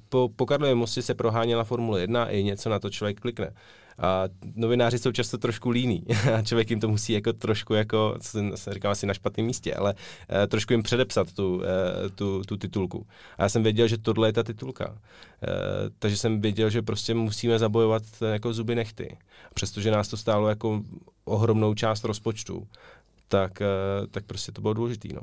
[0.10, 3.53] po, po Karlově mostě se proháněla Formule 1 a je něco na to člověk klikne.
[3.99, 4.23] A
[4.56, 6.03] novináři jsou často trošku líní
[6.38, 9.75] a člověk jim to musí jako trošku, jako, co se říkám asi na špatném místě,
[9.75, 11.63] ale uh, trošku jim předepsat tu, uh,
[12.15, 13.08] tu, tu titulku.
[13.38, 14.89] A já jsem věděl, že tohle je ta titulka.
[14.89, 14.97] Uh,
[15.99, 19.17] takže jsem věděl, že prostě musíme zabojovat jako zuby nechty.
[19.53, 20.82] Přestože nás to stálo jako
[21.25, 22.67] ohromnou část rozpočtu,
[23.27, 23.62] tak,
[24.12, 25.08] tak prostě to bylo důležité.
[25.13, 25.21] No.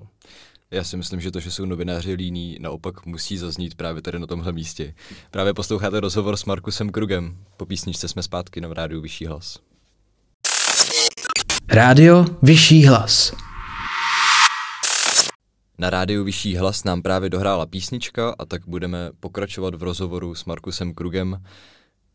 [0.72, 4.26] Já si myslím, že to, že jsou novináři líní, naopak musí zaznít právě tady na
[4.26, 4.94] tomhle místě.
[5.30, 7.37] Právě posloucháte rozhovor s Markusem Krugem.
[7.56, 9.59] Po písničce jsme zpátky na rádiu Vyšší hlas.
[11.68, 13.35] Rádio Vyšší hlas.
[15.78, 20.44] Na rádiu Vyšší hlas nám právě dohrála písnička a tak budeme pokračovat v rozhovoru s
[20.44, 21.44] Markusem Krugem.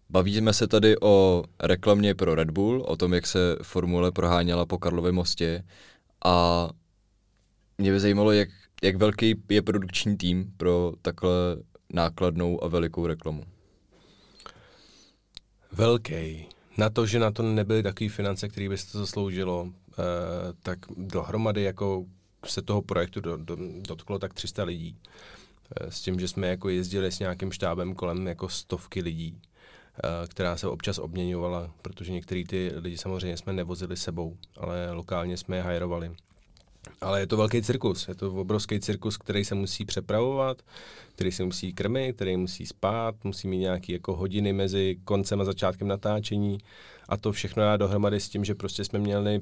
[0.10, 4.78] Bavíme se tady o reklamě pro Red Bull, o tom, jak se formule proháněla po
[4.78, 5.64] Karlově mostě
[6.26, 6.70] a
[7.78, 8.50] mě by zajímalo, jak,
[8.84, 11.32] jak velký je produkční tým pro takhle
[11.94, 13.44] nákladnou a velikou reklamu.
[15.72, 16.48] Velký.
[16.78, 19.94] Na to, že na to nebyly takové finance, které by se to zasloužilo, eh,
[20.64, 22.06] tak dohromady jako
[22.46, 23.58] se toho projektu do, do,
[23.88, 24.98] dotklo tak 300 lidí.
[25.82, 29.42] Eh, s tím, že jsme jako jezdili s nějakým štábem kolem jako stovky lidí,
[30.04, 35.38] eh, která se občas obměňovala, protože některý ty lidi samozřejmě jsme nevozili sebou, ale lokálně
[35.38, 36.12] jsme je hajrovali.
[37.02, 40.62] Ale je to velký cirkus, je to obrovský cirkus, který se musí přepravovat,
[41.16, 45.46] který se musí krmit, který musí spát, musí mít nějaké jako hodiny mezi koncem a
[45.46, 46.58] začátkem natáčení.
[47.10, 49.42] A to všechno dá dohromady s tím, že prostě jsme měli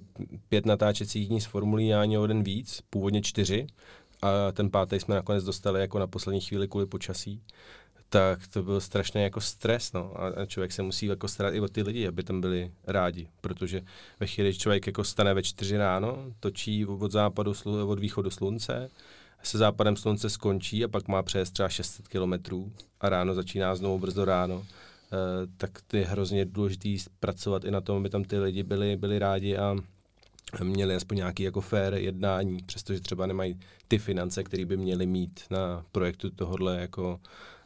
[0.49, 3.67] pět natáčecích dní z formulí a ani o den víc, původně čtyři.
[4.21, 7.41] A ten pátý jsme nakonec dostali jako na poslední chvíli kvůli počasí
[8.13, 10.13] tak to byl strašný jako stres, no.
[10.37, 13.81] A člověk se musí jako starat i o ty lidi, aby tam byli rádi, protože
[14.19, 17.53] ve chvíli, člověk jako stane ve čtyři ráno, točí od západu,
[17.85, 18.89] od východu slunce,
[19.43, 22.71] se západem slunce skončí a pak má přejezd třeba 600 kilometrů
[23.01, 25.17] a ráno začíná znovu brzo ráno, eh,
[25.57, 29.19] tak to je hrozně důležité pracovat i na tom, aby tam ty lidi byli, byli
[29.19, 29.75] rádi a
[30.63, 35.39] měli aspoň nějaký jako fair jednání, přestože třeba nemají ty finance, které by měli mít
[35.49, 37.19] na projektu tohohle jako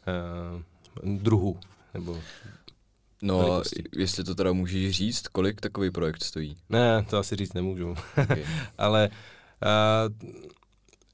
[0.07, 1.59] uh, druhu.
[1.93, 2.19] Nebo
[3.21, 3.83] No velikosti.
[3.97, 6.57] jestli to teda můžeš říct, kolik takový projekt stojí?
[6.69, 7.95] Ne, to asi říct nemůžu.
[8.23, 8.45] Okay.
[8.77, 10.27] Ale uh,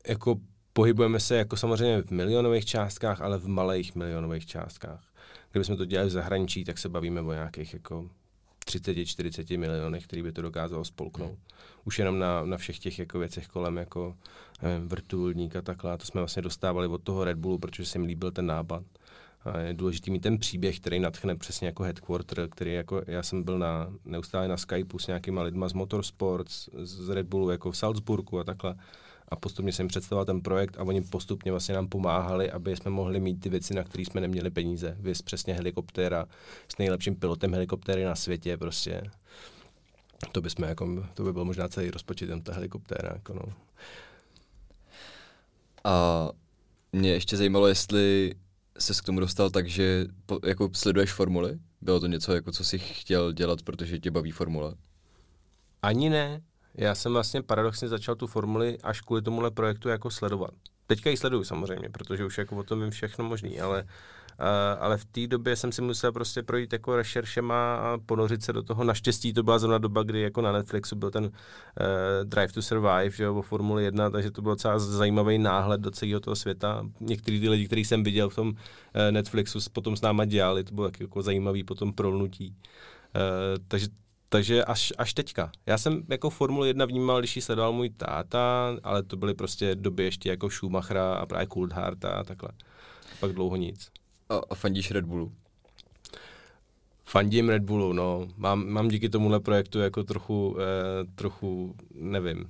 [0.07, 0.35] jako
[0.73, 5.03] pohybujeme se jako samozřejmě v milionových částkách, ale v malých milionových částkách.
[5.51, 8.09] Kdybychom to dělali v zahraničí, tak se bavíme o nějakých jako
[8.79, 11.39] 30-40 milionech, který by to dokázalo spolknout.
[11.85, 14.15] Už jenom na, na všech těch jako věcech kolem jako
[14.61, 15.91] nevím, vrtulník a takhle.
[15.91, 18.83] A to jsme vlastně dostávali od toho Red Bullu, protože se mi líbil ten nápad.
[19.45, 23.43] A je důležitý mít ten příběh, který natchne přesně jako headquarter, který jako, já jsem
[23.43, 27.77] byl na, neustále na Skypeu s nějakýma lidma z Motorsports, z Red Bullu jako v
[27.77, 28.75] Salzburgu a takhle
[29.29, 33.19] a postupně jsem představoval ten projekt a oni postupně vlastně nám pomáhali, aby jsme mohli
[33.19, 34.97] mít ty věci, na které jsme neměli peníze.
[34.99, 36.25] Vys přesně helikoptéra
[36.67, 39.03] s nejlepším pilotem helikoptéry na světě prostě.
[40.31, 43.09] To by, jsme jako, to by byl možná celý rozpočet ta helikoptéra.
[43.13, 43.53] Jako no.
[45.83, 46.29] A
[46.93, 48.35] mě ještě zajímalo, jestli
[48.79, 51.59] se k tomu dostal tak, že po, jako sleduješ formuly?
[51.81, 54.75] Bylo to něco, jako co jsi chtěl dělat, protože tě baví formule?
[55.81, 56.41] Ani ne.
[56.77, 60.51] Já jsem vlastně paradoxně začal tu formuli až kvůli tomuhle projektu jako sledovat.
[60.87, 64.45] Teďka ji sleduju samozřejmě, protože už jako o tom vím všechno možný, ale, uh,
[64.79, 68.63] ale v té době jsem si musel prostě projít jako rešeršema a ponořit se do
[68.63, 68.83] toho.
[68.83, 71.31] Naštěstí to byla zrovna doba, kdy jako na Netflixu byl ten uh,
[72.23, 75.91] Drive to Survive, že jo, o Formuli 1, takže to byl docela zajímavý náhled do
[75.91, 76.85] celého toho světa.
[76.99, 78.55] Některý ty lidi, který jsem viděl v tom uh,
[79.11, 82.55] Netflixu, potom s náma dělali, to bylo jako zajímavý potom prolnutí.
[83.15, 83.87] Uh, takže
[84.33, 85.51] takže až, až teďka.
[85.65, 89.75] Já jsem jako Formuli 1 vnímal, když ji sledoval můj táta, ale to byly prostě
[89.75, 92.49] doby ještě jako Schumachera a právě Coulthard a takhle.
[93.19, 93.91] Pak dlouho nic.
[94.29, 95.31] A, a fandíš Red Bullu?
[97.05, 98.27] Fandím Red Bullu, no.
[98.37, 102.49] Mám, mám díky tomuhle projektu jako trochu, eh, trochu, nevím.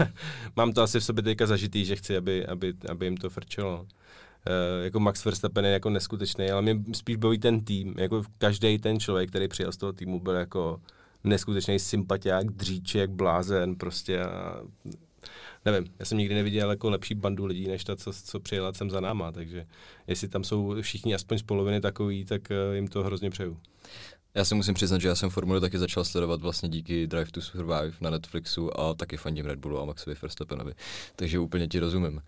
[0.56, 3.80] mám to asi v sobě teďka zažitý, že chci, aby, aby, aby jim to frčelo.
[3.80, 7.94] Uh, jako Max Verstappen je jako neskutečný, ale mě spíš baví ten tým.
[7.98, 10.80] Jako každý ten člověk, který přijel z toho týmu, byl jako
[11.24, 14.62] neskutečný sympatiák, dříček, blázen, prostě a
[15.64, 18.90] nevím, já jsem nikdy neviděl jako lepší bandu lidí, než ta, co, co přijela sem
[18.90, 19.66] za náma, takže
[20.06, 23.58] jestli tam jsou všichni aspoň z poloviny takový, tak uh, jim to hrozně přeju.
[24.34, 27.40] Já se musím přiznat, že já jsem Formuli taky začal sledovat vlastně díky Drive to
[27.40, 30.72] Survive na Netflixu a taky fandím Red Bullu a Maxovi Verstappenovi,
[31.16, 32.22] takže úplně ti rozumím.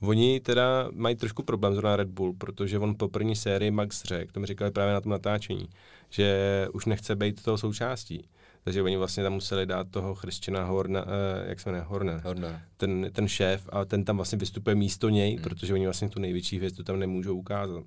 [0.00, 4.32] Oni teda mají trošku problém zrovna Red Bull, protože on po první sérii Max řekl,
[4.32, 5.68] to mi říkali právě na tom natáčení,
[6.10, 8.28] že už nechce být toho součástí.
[8.64, 11.10] Takže oni vlastně tam museli dát toho Christiana Horna, uh,
[11.46, 12.62] jak se jmenuje, Horner, Horner.
[12.76, 15.42] Ten, ten šéf a ten tam vlastně vystupuje místo něj, Hmm.
[15.42, 17.84] protože oni vlastně tu největší hvězdu tam nemůžou ukázat.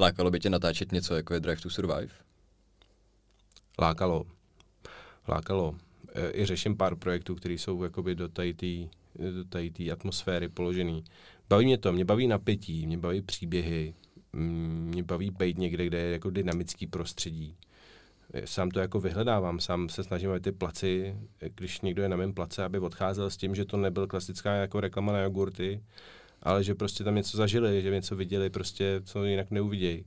[0.00, 2.08] Lákalo by tě natáčet něco jako je Drive to Survive?
[3.80, 4.24] Lákalo.
[5.28, 5.74] Lákalo.
[6.14, 8.28] E, I řeším pár projektů, které jsou jakoby do
[9.48, 11.04] tady té atmosféry položený.
[11.48, 13.94] Baví mě to, mě baví napětí, mě baví příběhy,
[14.32, 17.56] mm, mě baví být někde, kde je jako dynamický prostředí.
[18.32, 22.08] E, Sám to jako vyhledávám, sám se snažím, aby ty placi, e, když někdo je
[22.08, 25.80] na mém place, aby odcházel s tím, že to nebyl klasická jako reklama na jogurty,
[26.42, 30.04] ale že prostě tam něco zažili, že něco viděli, prostě co jinak neuvidějí.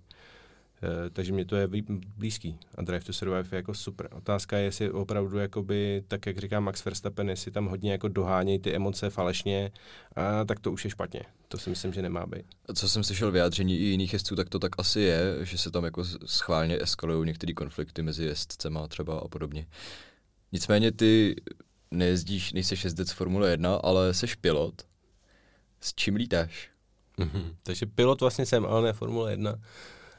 [0.83, 2.57] Eh, takže mě to je blí- blízký.
[2.75, 4.07] A Drive to Survive je jako super.
[4.11, 8.59] Otázka je, jestli opravdu, jakoby, tak jak říká Max Verstappen, jestli tam hodně jako dohánějí
[8.59, 9.71] ty emoce falešně,
[10.15, 11.21] a tak to už je špatně.
[11.47, 12.45] To si myslím, že nemá být.
[12.75, 15.83] Co jsem slyšel vyjádření i jiných jezdců, tak to tak asi je, že se tam
[15.83, 19.67] jako schválně eskalují některé konflikty mezi jezdcema třeba a podobně.
[20.51, 21.35] Nicméně ty
[21.91, 24.81] nejezdíš, nejseš jezdec Formule 1, ale seš pilot.
[25.81, 26.69] S čím lítáš?
[27.19, 27.55] Mm-hmm.
[27.63, 29.55] Takže pilot vlastně jsem, ale ne Formule 1.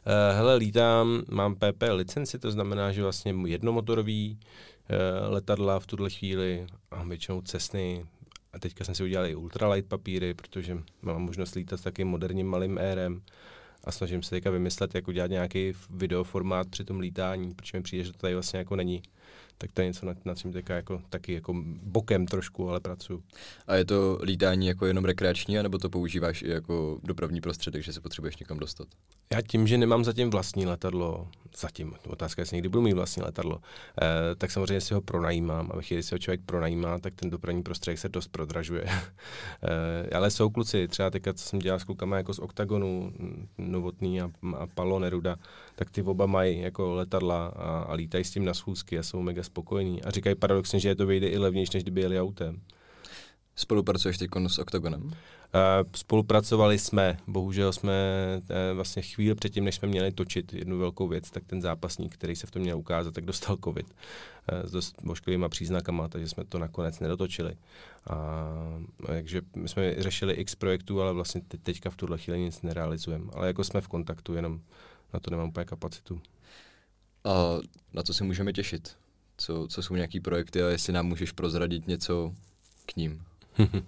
[0.06, 6.10] Uh, hele, lítám, mám PP licenci, to znamená, že vlastně jednomotorový uh, letadla v tuhle
[6.10, 8.06] chvíli a většinou cestny.
[8.52, 12.46] A teďka jsem si udělal i ultralight papíry, protože mám možnost lítat s takým moderním
[12.46, 13.22] malým érem
[13.84, 18.04] a snažím se teďka vymyslet, jak udělat nějaký videoformát při tom lítání, protože mi přijde,
[18.04, 19.02] že to tady vlastně jako není.
[19.62, 23.22] Tak to je něco, nad, nad čím teďka jako, taky jako bokem trošku, ale pracuji.
[23.66, 27.92] A je to lítání jako jenom rekreační, anebo to používáš i jako dopravní prostředek, že
[27.92, 28.88] se potřebuješ někam dostat?
[29.32, 33.22] Já tím, že nemám zatím vlastní letadlo, zatím, otázka je, jestli někdy budu mít vlastní
[33.22, 33.60] letadlo,
[34.02, 37.30] eh, tak samozřejmě si ho pronajímám a ve chvíli, si ho člověk pronajímá, tak ten
[37.30, 38.84] dopravní prostředek se dost prodražuje.
[39.62, 43.48] eh, ale jsou kluci, třeba teďka, co jsem dělal s klukama jako z Octagonu, mm,
[43.58, 45.36] Novotný a, a Palo Neruda,
[45.74, 49.22] tak ty oba mají jako letadla a, a lítají s tím na schůzky a jsou
[49.22, 50.02] mega spokojení.
[50.02, 52.60] A říkají paradoxně, že je to vyjde i levnější, než kdyby jeli autem.
[53.56, 55.02] Spolupracuješ teď s Octagonem?
[55.02, 55.12] Uh,
[55.96, 57.92] spolupracovali jsme, bohužel jsme
[58.40, 62.36] uh, vlastně chvíli předtím, než jsme měli točit jednu velkou věc, tak ten zápasník, který
[62.36, 66.44] se v tom měl ukázat, tak dostal covid uh, s dost ošklivýma příznakama, takže jsme
[66.44, 67.56] to nakonec nedotočili.
[68.10, 68.16] A,
[69.06, 73.30] takže my jsme řešili x projektů, ale vlastně te- teďka v tuhle chvíli nic nerealizujeme.
[73.34, 74.60] Ale jako jsme v kontaktu, jenom
[75.12, 76.20] na to nemám úplně kapacitu.
[77.24, 77.58] A
[77.92, 79.01] na co se můžeme těšit?
[79.42, 82.34] Co, co jsou nějaký projekty a jestli nám můžeš prozradit něco
[82.86, 83.22] k ním?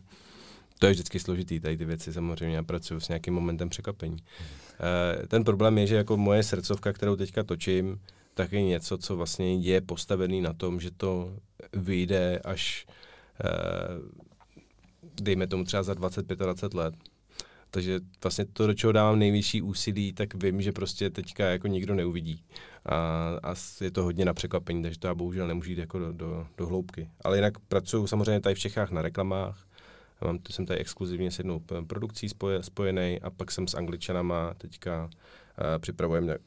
[0.78, 4.16] To je vždycky složitý, tady ty věci samozřejmě, já pracuji s nějakým momentem překvapení.
[4.16, 8.00] Uh, ten problém je, že jako moje srdcovka, kterou teďka točím,
[8.34, 11.36] tak je něco, co vlastně je postavený na tom, že to
[11.72, 12.86] vyjde až,
[13.44, 14.10] uh,
[15.22, 16.94] dejme tomu třeba za 25-20 let.
[17.74, 21.94] Takže vlastně to, do čeho dávám nejvyšší úsilí, tak vím, že prostě teďka jako nikdo
[21.94, 22.44] neuvidí.
[22.86, 22.96] A,
[23.42, 26.46] a je to hodně na překvapení, takže to já bohužel nemůžu jít jako do, do,
[26.56, 27.10] do hloubky.
[27.24, 29.66] Ale jinak pracuji samozřejmě tady v Čechách na reklamách,
[30.20, 34.54] já mám, jsem tady exkluzivně s jednou produkcí spoje, spojený a pak jsem s angličanama
[34.54, 35.10] teďka
[35.78, 36.38] připravujeme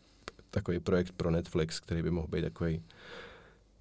[0.52, 2.84] takový projekt pro Netflix, který by mohl být takový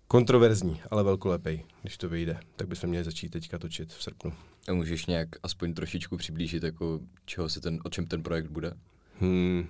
[0.09, 2.41] kontroverzní, ale velkolepej, když to vyjde.
[2.57, 4.33] Tak bychom měli začít teďka točit v srpnu.
[4.68, 8.72] A můžeš nějak aspoň trošičku přiblížit, jako čeho se ten, o čem ten projekt bude?
[9.20, 9.68] Hmm.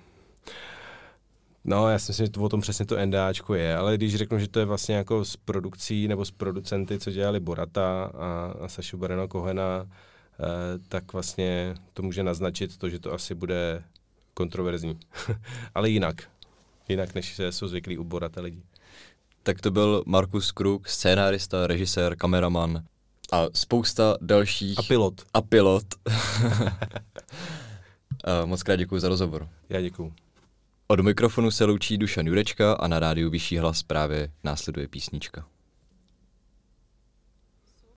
[1.65, 4.39] No, já si myslím, že to o tom přesně to NDAčko je, ale když řeknu,
[4.39, 8.67] že to je vlastně jako s produkcí nebo s producenty, co dělali Borata a, a
[8.67, 10.43] Sašu Bareno Kohena, eh,
[10.87, 13.83] tak vlastně to může naznačit to, že to asi bude
[14.33, 14.99] kontroverzní.
[15.75, 16.15] ale jinak.
[16.89, 18.61] Jinak, než se jsou zvyklí u Borata lidi.
[19.43, 22.83] Tak to byl Markus Kruk, scénárista, režisér, kameraman
[23.31, 24.79] a spousta dalších.
[24.79, 25.21] A pilot.
[25.33, 25.85] A pilot.
[28.23, 29.49] a moc krát děkuji za rozhovor.
[29.69, 30.13] Já děkuju.
[30.87, 35.45] Od mikrofonu se loučí Dušan Jurečka a na rádiu Vyšší hlas právě následuje písnička.